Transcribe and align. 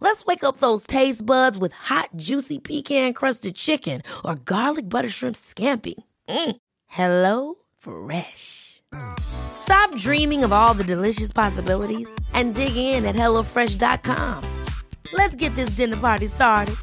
Let's 0.00 0.24
wake 0.26 0.44
up 0.44 0.58
those 0.58 0.86
taste 0.86 1.24
buds 1.24 1.56
with 1.58 1.72
hot, 1.72 2.10
juicy 2.16 2.58
pecan 2.58 3.12
crusted 3.14 3.54
chicken 3.56 4.02
or 4.24 4.34
garlic 4.36 4.88
butter 4.88 5.08
shrimp 5.08 5.36
scampi. 5.36 5.94
Mm. 6.28 6.56
Hello 6.86 7.54
Fresh. 7.78 8.82
Stop 9.18 9.94
dreaming 9.96 10.44
of 10.44 10.52
all 10.52 10.74
the 10.74 10.84
delicious 10.84 11.32
possibilities 11.32 12.08
and 12.34 12.54
dig 12.54 12.76
in 12.76 13.04
at 13.04 13.16
HelloFresh.com. 13.16 14.44
Let's 15.12 15.34
get 15.34 15.54
this 15.56 15.70
dinner 15.70 15.96
party 15.96 16.26
started. 16.26 16.76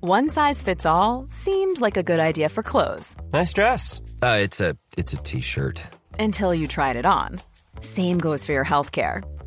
One 0.00 0.30
size 0.30 0.62
fits 0.62 0.86
all 0.86 1.26
seemed 1.28 1.80
like 1.80 1.96
a 1.96 2.02
good 2.02 2.20
idea 2.20 2.48
for 2.48 2.62
clothes 2.62 3.16
Nice 3.32 3.52
dress. 3.52 4.00
Uh, 4.22 4.38
it's 4.40 4.60
a 4.60 4.76
it's 4.96 5.12
a 5.14 5.16
t-shirt. 5.18 5.82
until 6.18 6.54
you 6.54 6.68
tried 6.68 6.96
it 6.96 7.04
on. 7.06 7.40
Same 7.80 8.18
goes 8.18 8.44
for 8.44 8.52
your 8.52 8.64
healthcare. 8.64 9.22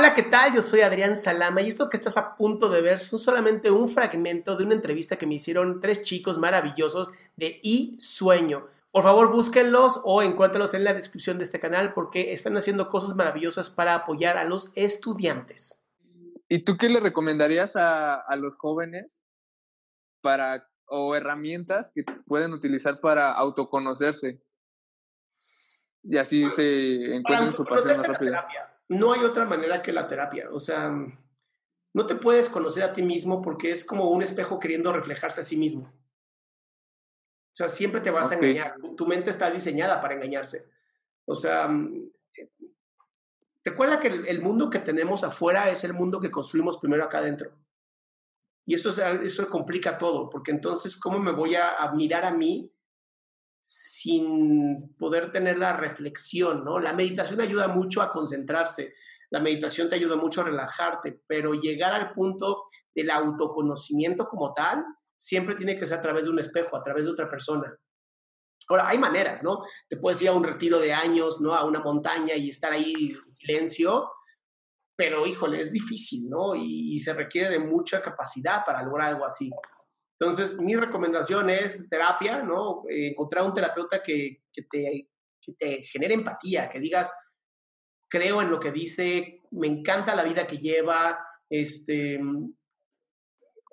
Hola, 0.00 0.14
¿qué 0.14 0.22
tal? 0.22 0.54
Yo 0.54 0.62
soy 0.62 0.80
Adrián 0.80 1.14
Salama 1.14 1.60
y 1.60 1.68
esto 1.68 1.90
que 1.90 1.98
estás 1.98 2.16
a 2.16 2.34
punto 2.34 2.70
de 2.70 2.80
ver 2.80 2.98
son 2.98 3.18
solamente 3.18 3.70
un 3.70 3.86
fragmento 3.86 4.56
de 4.56 4.64
una 4.64 4.72
entrevista 4.72 5.16
que 5.16 5.26
me 5.26 5.34
hicieron 5.34 5.78
tres 5.82 6.00
chicos 6.00 6.38
maravillosos 6.38 7.12
de 7.36 7.60
I 7.62 7.98
Sueño. 7.98 8.64
Por 8.92 9.04
favor, 9.04 9.30
búsquenlos 9.30 10.00
o 10.04 10.22
encuéntralos 10.22 10.72
en 10.72 10.84
la 10.84 10.94
descripción 10.94 11.36
de 11.36 11.44
este 11.44 11.60
canal 11.60 11.92
porque 11.92 12.32
están 12.32 12.56
haciendo 12.56 12.88
cosas 12.88 13.14
maravillosas 13.14 13.68
para 13.68 13.94
apoyar 13.94 14.38
a 14.38 14.44
los 14.44 14.72
estudiantes. 14.74 15.86
¿Y 16.48 16.60
tú 16.60 16.78
qué 16.78 16.88
le 16.88 17.00
recomendarías 17.00 17.76
a, 17.76 18.14
a 18.14 18.36
los 18.36 18.56
jóvenes 18.56 19.22
para 20.22 20.66
o 20.86 21.14
herramientas 21.14 21.92
que 21.94 22.04
pueden 22.26 22.54
utilizar 22.54 23.00
para 23.00 23.32
autoconocerse? 23.32 24.40
Y 26.02 26.16
así 26.16 26.48
se 26.48 27.20
Para 27.22 27.40
encuentren 27.40 27.52
su 27.52 27.66
pasión 27.66 27.98
más 27.98 28.18
terapia. 28.18 28.69
No 28.90 29.12
hay 29.12 29.24
otra 29.24 29.44
manera 29.44 29.80
que 29.82 29.92
la 29.92 30.06
terapia. 30.08 30.48
O 30.52 30.58
sea, 30.58 30.90
no 31.94 32.06
te 32.06 32.14
puedes 32.16 32.48
conocer 32.48 32.82
a 32.82 32.92
ti 32.92 33.02
mismo 33.02 33.40
porque 33.40 33.70
es 33.70 33.84
como 33.84 34.10
un 34.10 34.22
espejo 34.22 34.58
queriendo 34.58 34.92
reflejarse 34.92 35.40
a 35.40 35.44
sí 35.44 35.56
mismo. 35.56 35.84
O 37.52 37.52
sea, 37.54 37.68
siempre 37.68 38.00
te 38.00 38.10
vas 38.10 38.30
a 38.30 38.34
engañar. 38.34 38.76
Tu, 38.78 38.94
tu 38.96 39.06
mente 39.06 39.30
está 39.30 39.50
diseñada 39.50 40.00
para 40.00 40.14
engañarse. 40.14 40.68
O 41.24 41.34
sea, 41.34 41.68
mm, 41.68 42.10
eh, 42.36 42.50
recuerda 43.64 44.00
que 44.00 44.08
el, 44.08 44.26
el 44.26 44.42
mundo 44.42 44.70
que 44.70 44.78
tenemos 44.80 45.24
afuera 45.24 45.70
es 45.70 45.84
el 45.84 45.92
mundo 45.92 46.20
que 46.20 46.30
construimos 46.30 46.78
primero 46.78 47.04
acá 47.04 47.18
adentro. 47.18 47.52
Y 48.66 48.74
eso, 48.74 48.90
es- 48.90 48.98
eso 48.98 49.48
complica 49.48 49.98
todo, 49.98 50.28
porque 50.30 50.50
entonces, 50.50 50.96
¿cómo 50.96 51.18
me 51.18 51.32
voy 51.32 51.54
a, 51.56 51.76
a 51.76 51.92
mirar 51.92 52.24
a 52.24 52.30
mí 52.32 52.72
sin 53.72 54.96
poder 54.96 55.30
tener 55.30 55.56
la 55.56 55.72
reflexión, 55.72 56.64
¿no? 56.64 56.80
La 56.80 56.92
meditación 56.92 57.40
ayuda 57.40 57.68
mucho 57.68 58.02
a 58.02 58.10
concentrarse, 58.10 58.94
la 59.30 59.38
meditación 59.38 59.88
te 59.88 59.94
ayuda 59.94 60.16
mucho 60.16 60.40
a 60.40 60.44
relajarte, 60.44 61.22
pero 61.24 61.54
llegar 61.54 61.92
al 61.92 62.12
punto 62.12 62.64
del 62.92 63.10
autoconocimiento 63.10 64.26
como 64.26 64.52
tal 64.54 64.84
siempre 65.16 65.54
tiene 65.54 65.76
que 65.76 65.86
ser 65.86 65.98
a 65.98 66.00
través 66.00 66.24
de 66.24 66.30
un 66.30 66.40
espejo, 66.40 66.76
a 66.76 66.82
través 66.82 67.04
de 67.04 67.12
otra 67.12 67.30
persona. 67.30 67.72
Ahora, 68.68 68.88
hay 68.88 68.98
maneras, 68.98 69.44
¿no? 69.44 69.62
Te 69.88 69.96
puedes 69.96 70.20
ir 70.20 70.30
a 70.30 70.32
un 70.32 70.42
retiro 70.42 70.80
de 70.80 70.92
años, 70.92 71.40
¿no? 71.40 71.54
A 71.54 71.64
una 71.64 71.78
montaña 71.78 72.34
y 72.34 72.50
estar 72.50 72.72
ahí 72.72 73.12
en 73.24 73.34
silencio, 73.34 74.10
pero 74.96 75.26
híjole, 75.26 75.60
es 75.60 75.70
difícil, 75.70 76.28
¿no? 76.28 76.56
Y, 76.56 76.94
y 76.94 76.98
se 76.98 77.14
requiere 77.14 77.50
de 77.50 77.60
mucha 77.60 78.02
capacidad 78.02 78.64
para 78.64 78.82
lograr 78.82 79.10
algo 79.10 79.24
así. 79.24 79.48
Entonces, 80.20 80.58
mi 80.58 80.76
recomendación 80.76 81.48
es 81.48 81.88
terapia, 81.88 82.42
¿no? 82.42 82.84
Encontrar 82.88 83.44
un 83.46 83.54
terapeuta 83.54 84.02
que, 84.02 84.42
que 84.52 84.62
te, 84.70 85.08
que 85.40 85.52
te 85.54 85.82
genere 85.82 86.12
empatía, 86.12 86.68
que 86.68 86.78
digas, 86.78 87.10
creo 88.06 88.42
en 88.42 88.50
lo 88.50 88.60
que 88.60 88.70
dice, 88.70 89.40
me 89.52 89.66
encanta 89.66 90.14
la 90.14 90.24
vida 90.24 90.46
que 90.46 90.58
lleva, 90.58 91.18
este, 91.48 92.20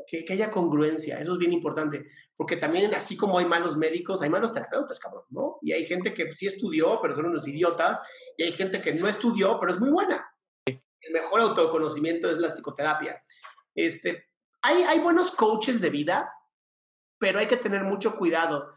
que, 0.08 0.24
que 0.24 0.34
haya 0.34 0.50
congruencia, 0.50 1.20
eso 1.20 1.34
es 1.34 1.38
bien 1.38 1.52
importante, 1.52 2.06
porque 2.38 2.56
también 2.56 2.96
así 2.96 3.18
como 3.18 3.40
hay 3.40 3.46
malos 3.46 3.76
médicos, 3.76 4.22
hay 4.22 4.30
malos 4.30 4.54
terapeutas, 4.54 5.00
cabrón, 5.00 5.26
¿no? 5.30 5.58
Y 5.62 5.74
hay 5.74 5.84
gente 5.84 6.14
que 6.14 6.32
sí 6.32 6.48
estudió, 6.48 7.00
pero 7.02 7.14
son 7.14 7.26
unos 7.26 7.46
idiotas, 7.46 8.00
y 8.38 8.44
hay 8.44 8.54
gente 8.54 8.82
que 8.82 8.94
no 8.94 9.10
estudió, 9.10 9.60
pero 9.60 9.74
es 9.74 9.82
muy 9.82 9.90
buena. 9.90 10.26
El 10.66 11.12
mejor 11.12 11.42
autoconocimiento 11.42 12.30
es 12.30 12.38
la 12.38 12.52
psicoterapia. 12.52 13.22
Este, 13.76 14.28
hay, 14.62 14.84
hay 14.84 15.00
buenos 15.00 15.32
coaches 15.32 15.82
de 15.82 15.90
vida, 15.90 16.34
pero 17.20 17.40
hay 17.40 17.48
que 17.48 17.58
tener 17.58 17.84
mucho 17.84 18.16
cuidado. 18.16 18.72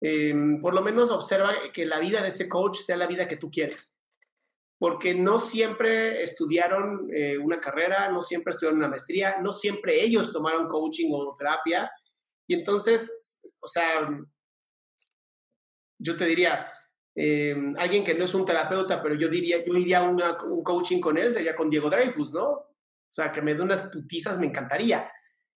Eh, 0.00 0.34
por 0.60 0.74
lo 0.74 0.82
menos 0.82 1.10
observa 1.10 1.52
que 1.72 1.86
la 1.86 1.98
vida 1.98 2.22
de 2.22 2.28
ese 2.28 2.48
coach 2.48 2.78
sea 2.78 2.96
la 2.96 3.06
vida 3.06 3.26
que 3.28 3.36
tú 3.36 3.50
quieres. 3.50 3.98
Porque 4.78 5.14
no 5.14 5.38
siempre 5.38 6.22
estudiaron 6.22 7.08
eh, 7.14 7.38
una 7.38 7.60
carrera, 7.60 8.10
no 8.10 8.22
siempre 8.22 8.50
estudiaron 8.50 8.78
una 8.78 8.88
maestría, 8.88 9.36
no 9.40 9.52
siempre 9.52 10.02
ellos 10.02 10.32
tomaron 10.32 10.68
coaching 10.68 11.10
o 11.12 11.34
terapia. 11.38 11.90
Y 12.46 12.54
entonces, 12.54 13.42
o 13.60 13.66
sea, 13.66 14.08
yo 15.98 16.16
te 16.16 16.26
diría, 16.26 16.70
eh, 17.16 17.56
alguien 17.78 18.04
que 18.04 18.14
no 18.14 18.24
es 18.24 18.34
un 18.34 18.44
terapeuta, 18.44 19.00
pero 19.02 19.14
yo 19.14 19.28
diría, 19.28 19.64
yo 19.64 19.74
iría 19.74 20.00
a 20.00 20.10
un 20.10 20.62
coaching 20.62 21.00
con 21.00 21.16
él, 21.16 21.30
sería 21.30 21.54
con 21.54 21.70
Diego 21.70 21.88
Dreyfus, 21.88 22.32
¿no? 22.32 22.44
O 22.44 23.16
sea, 23.16 23.30
que 23.30 23.40
me 23.40 23.54
dé 23.54 23.62
unas 23.62 23.82
putizas 23.82 24.38
me 24.38 24.46
encantaría. 24.46 25.10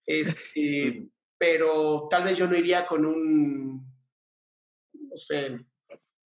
Este, 0.06 1.08
pero 1.38 2.08
tal 2.10 2.24
vez 2.24 2.36
yo 2.36 2.46
no 2.48 2.56
iría 2.56 2.86
con 2.86 3.06
un, 3.06 3.86
no 4.92 5.16
sé, 5.16 5.66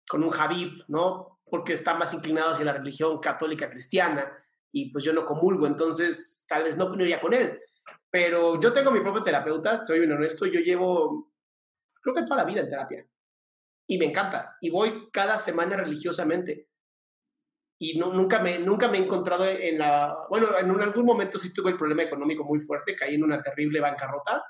con 0.07 0.23
un 0.23 0.29
Javib, 0.31 0.83
¿no? 0.87 1.39
Porque 1.49 1.73
está 1.73 1.93
más 1.93 2.13
inclinado 2.13 2.51
hacia 2.53 2.65
la 2.65 2.73
religión 2.73 3.19
católica 3.19 3.69
cristiana 3.69 4.31
y 4.71 4.91
pues 4.91 5.03
yo 5.03 5.13
no 5.13 5.25
comulgo, 5.25 5.67
entonces 5.67 6.45
tal 6.49 6.63
vez 6.63 6.75
no, 6.75 6.89
no 6.89 7.03
iría 7.03 7.21
con 7.21 7.33
él. 7.33 7.59
Pero 8.09 8.59
yo 8.59 8.73
tengo 8.73 8.91
mi 8.91 9.01
propio 9.01 9.23
terapeuta, 9.23 9.83
soy 9.85 9.99
bien 9.99 10.11
honesto, 10.11 10.45
yo 10.45 10.59
llevo, 10.59 11.31
creo 12.01 12.15
que 12.15 12.23
toda 12.23 12.37
la 12.37 12.45
vida 12.45 12.61
en 12.61 12.69
terapia 12.69 13.05
y 13.87 13.97
me 13.99 14.05
encanta 14.05 14.57
y 14.61 14.69
voy 14.71 15.09
cada 15.11 15.37
semana 15.37 15.77
religiosamente 15.77 16.69
y 17.77 17.99
no, 17.99 18.13
nunca, 18.13 18.39
me, 18.39 18.57
nunca 18.59 18.87
me 18.87 18.97
he 18.97 19.01
encontrado 19.03 19.45
en 19.45 19.77
la... 19.77 20.15
Bueno, 20.29 20.57
en 20.57 20.71
un- 20.71 20.81
algún 20.81 21.05
momento 21.05 21.37
sí 21.37 21.53
tuve 21.53 21.71
el 21.71 21.77
problema 21.77 22.03
económico 22.03 22.43
muy 22.45 22.59
fuerte, 22.61 22.95
caí 22.95 23.15
en 23.15 23.23
una 23.23 23.43
terrible 23.43 23.81
bancarrota, 23.81 24.43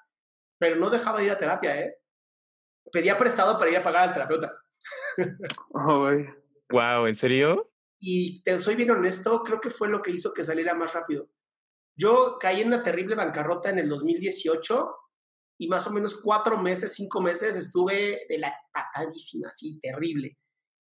pero 0.57 0.75
no 0.75 0.89
dejaba 0.89 1.19
de 1.19 1.25
ir 1.25 1.31
a 1.31 1.37
terapia, 1.37 1.79
¿eh? 1.79 1.97
Pedía 2.91 3.17
prestado 3.17 3.57
para 3.57 3.71
ir 3.71 3.77
a 3.77 3.83
pagar 3.83 4.09
al 4.09 4.13
terapeuta. 4.13 4.53
Ay, 5.73 6.25
Wow, 6.71 7.07
¿en 7.07 7.15
serio? 7.15 7.71
Y 7.99 8.41
te 8.43 8.59
soy 8.59 8.75
bien 8.75 8.91
honesto, 8.91 9.41
creo 9.43 9.59
que 9.59 9.69
fue 9.69 9.89
lo 9.89 10.01
que 10.01 10.11
hizo 10.11 10.33
que 10.33 10.43
saliera 10.43 10.73
más 10.73 10.93
rápido. 10.93 11.29
Yo 11.97 12.37
caí 12.39 12.61
en 12.61 12.67
una 12.67 12.83
terrible 12.83 13.15
bancarrota 13.15 13.69
en 13.69 13.79
el 13.79 13.87
2018 13.87 14.95
y 15.59 15.67
más 15.67 15.87
o 15.87 15.91
menos 15.91 16.19
cuatro 16.21 16.57
meses, 16.57 16.93
cinco 16.93 17.21
meses 17.21 17.55
estuve 17.55 18.25
de 18.27 18.37
la 18.39 18.53
patadísima, 18.73 19.47
así, 19.47 19.79
terrible. 19.79 20.37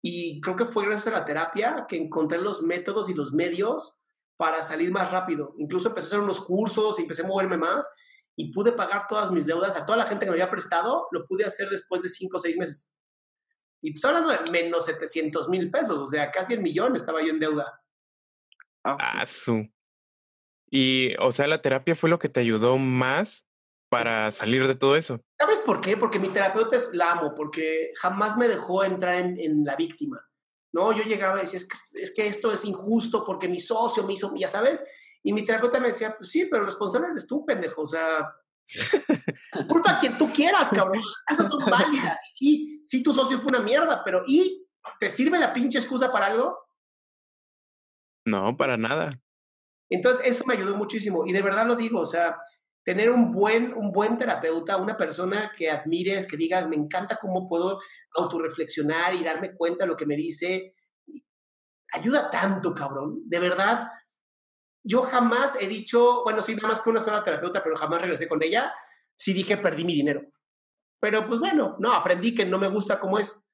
Y 0.02 0.42
creo 0.42 0.56
que 0.56 0.66
fue 0.66 0.86
gracias 0.86 1.14
a 1.14 1.20
la 1.20 1.26
terapia 1.26 1.86
que 1.88 1.98
encontré 1.98 2.40
los 2.40 2.64
métodos 2.64 3.10
y 3.10 3.14
los 3.14 3.34
medios 3.34 4.00
para 4.38 4.64
salir 4.64 4.92
más 4.92 5.12
rápido. 5.12 5.54
Incluso 5.58 5.90
empecé 5.90 6.08
a 6.08 6.10
hacer 6.10 6.20
unos 6.20 6.40
cursos 6.40 6.98
y 6.98 7.04
empecé 7.04 7.24
a 7.24 7.28
moverme 7.28 7.58
más 7.58 7.94
y 8.38 8.54
pude 8.54 8.72
pagar 8.72 9.08
todas 9.10 9.32
mis 9.32 9.48
deudas 9.48 9.76
a 9.76 9.86
toda 9.86 9.98
la 9.98 10.06
gente 10.06 10.26
que 10.26 10.32
me 10.32 10.36
había 10.36 10.52
prestado, 10.52 11.08
lo 11.12 11.26
pude 11.26 11.44
hacer 11.44 11.70
después 11.70 12.04
de 12.04 12.10
cinco 12.10 12.38
o 12.38 12.40
seis 12.40 12.56
meses. 12.56 12.92
Y 13.82 13.92
te 13.92 13.98
estoy 13.98 14.14
hablando 14.14 14.32
de 14.32 14.52
menos 14.52 14.86
700 14.86 15.50
mil 15.50 15.72
pesos, 15.72 15.98
o 15.98 16.06
sea, 16.06 16.32
casi 16.32 16.54
el 16.54 16.62
millón 16.62 16.96
estaba 16.96 17.22
yo 17.22 17.30
en 17.30 17.40
deuda. 17.40 17.82
ah, 18.84 18.96
Ah, 19.00 19.26
su. 19.26 19.68
Y, 20.70 21.16
o 21.20 21.32
sea, 21.32 21.48
la 21.48 21.62
terapia 21.62 21.96
fue 21.96 22.10
lo 22.12 22.20
que 22.20 22.30
te 22.30 22.40
ayudó 22.40 22.78
más 22.78 23.48
para 23.90 24.32
salir 24.32 24.68
de 24.68 24.76
todo 24.76 24.96
eso. 24.96 25.20
¿Sabes 25.40 25.62
por 25.62 25.82
qué? 25.82 25.98
Porque 25.98 26.20
mi 26.20 26.30
terapeuta 26.30 26.76
es, 26.76 26.90
la 26.94 27.14
amo, 27.14 27.34
porque 27.36 27.92
jamás 27.96 28.38
me 28.38 28.48
dejó 28.48 28.84
entrar 28.84 29.16
en, 29.16 29.40
en 29.40 29.64
la 29.64 29.76
víctima. 29.76 30.22
¿no? 30.74 30.92
Yo 30.94 31.04
llegaba 31.04 31.40
y 31.40 31.42
decía, 31.42 31.58
es 31.58 31.68
que, 31.68 32.02
es 32.02 32.14
que 32.14 32.28
esto 32.28 32.52
es 32.52 32.66
injusto 32.66 33.24
porque 33.24 33.48
mi 33.48 33.60
socio 33.60 34.04
me 34.04 34.14
hizo, 34.14 34.32
ya 34.36 34.48
sabes, 34.48 34.84
y 35.28 35.34
mi 35.34 35.44
terapeuta 35.44 35.82
me 35.82 35.90
decía, 35.90 36.16
pues 36.18 36.30
sí, 36.30 36.46
pero 36.46 36.62
el 36.62 36.68
responsable 36.68 37.10
eres 37.10 37.28
tú, 37.28 37.46
pendejo, 37.46 37.82
o 37.82 37.88
sea, 37.88 38.34
culpa 39.68 39.92
a 39.92 40.00
quien 40.00 40.18
tú 40.18 40.32
quieras, 40.32 40.70
cabrón, 40.70 41.02
esas 41.30 41.50
son 41.50 41.66
válidas, 41.70 42.18
y 42.28 42.32
sí, 42.32 42.82
sí, 42.86 43.04
tu 43.04 43.12
socio 43.12 43.38
fue 43.38 43.50
una 43.50 43.60
mierda, 43.60 44.04
pero 44.06 44.24
¿y 44.26 44.66
te 45.02 45.10
sirve 45.10 45.38
la 45.38 45.52
pinche 45.52 45.80
excusa 45.80 46.14
para 46.14 46.28
algo? 46.28 46.58
No, 48.24 48.56
para 48.56 48.78
nada. 48.78 49.10
Entonces, 49.90 50.26
eso 50.26 50.46
me 50.46 50.54
ayudó 50.54 50.78
muchísimo, 50.78 51.26
y 51.28 51.34
de 51.34 51.42
verdad 51.42 51.68
lo 51.68 51.76
digo, 51.76 52.00
o 52.00 52.06
sea, 52.06 52.38
tener 52.86 53.12
un 53.12 53.34
buen, 53.34 53.74
un 53.74 53.92
buen 53.92 54.18
terapeuta, 54.18 54.78
una 54.78 54.96
persona 54.96 55.52
que 55.54 55.70
admires, 55.70 56.26
que 56.26 56.38
digas, 56.38 56.70
me 56.70 56.78
encanta 56.78 57.20
cómo 57.20 57.50
puedo 57.50 57.82
autorreflexionar 58.16 59.14
y 59.14 59.26
darme 59.26 59.54
cuenta 59.56 59.84
de 59.84 59.90
lo 59.90 59.98
que 59.98 60.06
me 60.06 60.16
dice, 60.16 60.74
ayuda 61.92 62.30
tanto, 62.30 62.74
cabrón. 62.74 63.24
De 63.26 63.40
verdad, 63.40 63.90
yo 64.88 65.02
jamás 65.02 65.58
he 65.62 65.68
dicho, 65.68 66.24
bueno, 66.24 66.42
sí, 66.42 66.56
nada 66.56 66.70
más 66.70 66.80
que 66.80 66.90
una 66.90 67.04
sola 67.04 67.22
terapeuta, 67.22 67.62
pero 67.62 67.76
jamás 67.76 68.02
regresé 68.02 68.28
con 68.28 68.42
ella, 68.42 68.74
sí 69.16 69.34
dije, 69.34 69.58
perdí 69.58 69.84
mi 69.84 69.94
dinero. 69.94 70.22
Pero 71.00 71.28
pues 71.28 71.40
bueno, 71.40 71.76
no, 71.80 71.94
aprendí 71.94 72.34
que 72.34 72.46
no 72.46 72.58
me 72.58 72.70
gusta 72.70 72.98
cómo 72.98 73.20
es. 73.20 73.46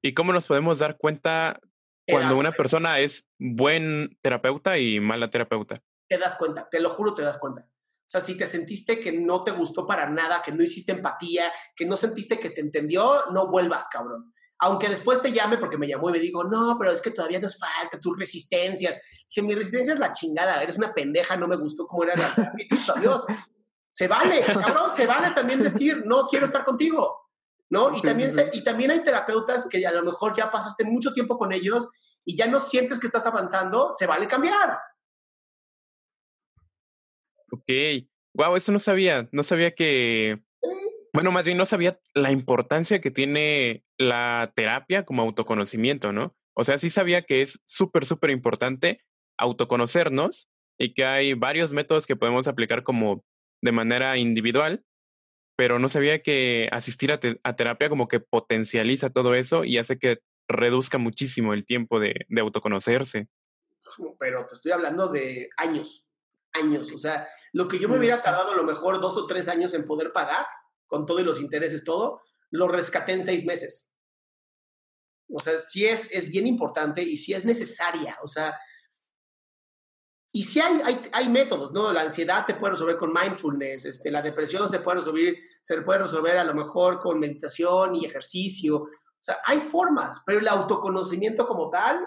¿Y 0.00 0.14
cómo 0.14 0.32
nos 0.32 0.46
podemos 0.46 0.78
dar 0.78 0.96
cuenta 0.96 1.60
cuando 2.08 2.36
una 2.36 2.52
persona 2.52 2.98
es 3.00 3.28
buen 3.38 4.18
terapeuta 4.22 4.78
y 4.78 4.98
mala 4.98 5.30
terapeuta? 5.30 5.82
Te 6.08 6.18
das 6.18 6.36
cuenta, 6.36 6.68
te 6.68 6.80
lo 6.80 6.90
juro, 6.90 7.14
te 7.14 7.22
das 7.22 7.38
cuenta. 7.38 7.62
O 7.62 8.08
sea, 8.12 8.20
si 8.20 8.36
te 8.36 8.46
sentiste 8.46 8.98
que 8.98 9.12
no 9.12 9.44
te 9.44 9.52
gustó 9.52 9.86
para 9.86 10.08
nada, 10.08 10.42
que 10.42 10.52
no 10.52 10.62
hiciste 10.62 10.92
empatía, 10.92 11.52
que 11.76 11.84
no 11.84 11.96
sentiste 11.96 12.40
que 12.40 12.50
te 12.50 12.62
entendió, 12.62 13.26
no 13.30 13.48
vuelvas, 13.48 13.88
cabrón. 13.88 14.34
Aunque 14.64 14.88
después 14.88 15.20
te 15.20 15.32
llame 15.32 15.58
porque 15.58 15.76
me 15.76 15.88
llamó 15.88 16.08
y 16.08 16.12
me 16.12 16.20
digo, 16.20 16.44
no, 16.44 16.76
pero 16.78 16.92
es 16.92 17.00
que 17.00 17.10
todavía 17.10 17.40
nos 17.40 17.58
falta 17.58 17.98
tus 17.98 18.16
resistencias. 18.16 18.96
Que 19.28 19.42
mi 19.42 19.56
resistencia 19.56 19.94
es 19.94 19.98
la 19.98 20.12
chingada, 20.12 20.62
eres 20.62 20.76
una 20.76 20.94
pendeja, 20.94 21.36
no 21.36 21.48
me 21.48 21.56
gustó 21.56 21.84
cómo 21.88 22.04
era 22.04 22.14
la 22.14 22.52
Dios. 23.00 23.24
Se 23.90 24.06
vale, 24.06 24.40
cabrón, 24.40 24.90
se 24.94 25.04
vale 25.04 25.32
también 25.32 25.64
decir, 25.64 26.02
no 26.06 26.28
quiero 26.28 26.46
estar 26.46 26.64
contigo, 26.64 27.28
¿no? 27.70 27.96
Y 27.96 28.02
también, 28.02 28.30
y 28.52 28.62
también 28.62 28.92
hay 28.92 29.02
terapeutas 29.02 29.68
que 29.68 29.84
a 29.84 29.90
lo 29.90 30.04
mejor 30.04 30.32
ya 30.36 30.48
pasaste 30.48 30.84
mucho 30.84 31.12
tiempo 31.12 31.36
con 31.36 31.52
ellos 31.52 31.88
y 32.24 32.36
ya 32.36 32.46
no 32.46 32.60
sientes 32.60 33.00
que 33.00 33.06
estás 33.06 33.26
avanzando, 33.26 33.90
se 33.90 34.06
vale 34.06 34.28
cambiar. 34.28 34.78
Ok. 37.50 37.68
Wow, 38.34 38.54
eso 38.54 38.70
no 38.70 38.78
sabía. 38.78 39.28
No 39.32 39.42
sabía 39.42 39.74
que. 39.74 40.40
Bueno, 41.12 41.30
más 41.30 41.44
bien 41.44 41.58
no 41.58 41.66
sabía 41.66 42.00
la 42.14 42.30
importancia 42.30 43.00
que 43.00 43.10
tiene 43.10 43.84
la 43.98 44.50
terapia 44.54 45.04
como 45.04 45.22
autoconocimiento, 45.22 46.12
¿no? 46.12 46.34
O 46.54 46.64
sea, 46.64 46.78
sí 46.78 46.90
sabía 46.90 47.22
que 47.22 47.42
es 47.42 47.60
súper, 47.64 48.06
súper 48.06 48.30
importante 48.30 49.04
autoconocernos 49.38 50.48
y 50.78 50.94
que 50.94 51.04
hay 51.04 51.34
varios 51.34 51.72
métodos 51.72 52.06
que 52.06 52.16
podemos 52.16 52.48
aplicar 52.48 52.82
como 52.82 53.24
de 53.62 53.72
manera 53.72 54.16
individual, 54.16 54.84
pero 55.56 55.78
no 55.78 55.88
sabía 55.88 56.22
que 56.22 56.68
asistir 56.72 57.12
a, 57.12 57.20
a 57.44 57.56
terapia 57.56 57.88
como 57.88 58.08
que 58.08 58.20
potencializa 58.20 59.10
todo 59.10 59.34
eso 59.34 59.64
y 59.64 59.78
hace 59.78 59.98
que 59.98 60.18
reduzca 60.48 60.98
muchísimo 60.98 61.52
el 61.52 61.64
tiempo 61.64 62.00
de, 62.00 62.26
de 62.28 62.40
autoconocerse. 62.40 63.28
Pero 64.18 64.46
te 64.46 64.54
estoy 64.54 64.72
hablando 64.72 65.08
de 65.08 65.50
años 65.58 66.06
años. 66.54 66.92
O 66.92 66.98
sea, 66.98 67.26
lo 67.52 67.68
que 67.68 67.78
yo 67.78 67.88
me 67.88 67.98
hubiera 67.98 68.22
tardado 68.22 68.52
a 68.52 68.56
lo 68.56 68.64
mejor 68.64 69.00
dos 69.00 69.16
o 69.16 69.26
tres 69.26 69.48
años 69.48 69.74
en 69.74 69.86
poder 69.86 70.12
pagar, 70.12 70.46
con 70.92 71.06
todo 71.06 71.20
y 71.20 71.24
los 71.24 71.40
intereses, 71.40 71.84
todo, 71.84 72.20
lo 72.50 72.68
rescaté 72.68 73.12
en 73.12 73.24
seis 73.24 73.46
meses. 73.46 73.94
O 75.32 75.40
sea, 75.40 75.58
sí 75.58 75.86
es, 75.86 76.12
es 76.12 76.28
bien 76.28 76.46
importante 76.46 77.00
y 77.00 77.16
sí 77.16 77.32
es 77.32 77.46
necesaria. 77.46 78.18
O 78.22 78.28
sea, 78.28 78.54
y 80.34 80.42
sí 80.42 80.60
hay, 80.60 80.82
hay, 80.84 81.00
hay, 81.12 81.28
métodos, 81.30 81.72
¿no? 81.72 81.90
La 81.94 82.02
ansiedad 82.02 82.44
se 82.44 82.56
puede 82.56 82.72
resolver 82.72 82.98
con 82.98 83.10
mindfulness, 83.10 83.86
este, 83.86 84.10
la 84.10 84.20
depresión 84.20 84.68
se 84.68 84.80
puede 84.80 84.98
resolver, 84.98 85.34
se 85.62 85.80
puede 85.80 86.00
resolver 86.00 86.36
a 86.36 86.44
lo 86.44 86.52
mejor 86.52 86.98
con 86.98 87.18
meditación 87.18 87.96
y 87.96 88.04
ejercicio. 88.04 88.82
O 88.82 88.88
sea, 89.18 89.38
hay 89.46 89.60
formas, 89.60 90.22
pero 90.26 90.40
el 90.40 90.48
autoconocimiento 90.48 91.46
como 91.46 91.70
tal, 91.70 92.06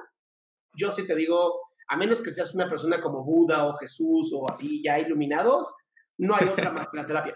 yo 0.75 0.91
sí 0.91 1.07
te 1.07 1.15
digo, 1.15 1.59
a 1.87 1.97
menos 1.97 2.21
que 2.21 2.31
seas 2.31 2.53
una 2.53 2.69
persona 2.69 3.01
como 3.01 3.23
Buda 3.23 3.65
o 3.65 3.75
Jesús 3.77 4.31
o 4.31 4.47
así 4.47 4.83
ya 4.83 4.99
iluminados, 4.99 5.73
no 6.19 6.35
hay 6.35 6.47
otra 6.47 6.71
más 6.71 6.87
que 6.87 6.97
la 6.97 7.05
terapia. 7.07 7.35